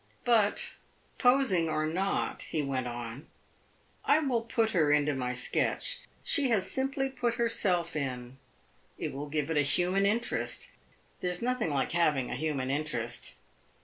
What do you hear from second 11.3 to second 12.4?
nothing like having a